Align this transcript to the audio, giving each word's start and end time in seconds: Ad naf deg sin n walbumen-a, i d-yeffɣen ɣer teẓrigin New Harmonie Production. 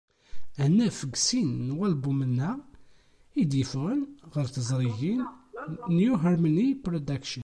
Ad 0.63 0.71
naf 0.77 0.97
deg 1.03 1.13
sin 1.27 1.49
n 1.69 1.75
walbumen-a, 1.77 2.51
i 3.41 3.43
d-yeffɣen 3.49 4.01
ɣer 4.33 4.45
teẓrigin 4.53 5.21
New 5.97 6.13
Harmonie 6.23 6.75
Production. 6.85 7.39